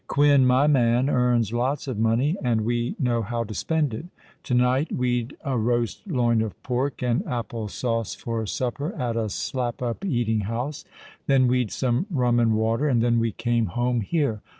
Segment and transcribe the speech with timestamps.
[0.07, 4.05] "Quin—my man—earns lots of money—and we know how to spend it.
[4.45, 9.29] To night we'd a roast loin of pork and apple sauce for supper at a
[9.29, 10.85] slap up eating house:
[11.27, 14.41] then we'd some rum and water: and then we came home here.